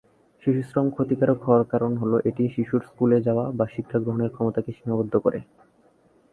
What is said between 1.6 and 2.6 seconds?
কারণ হলো, এটি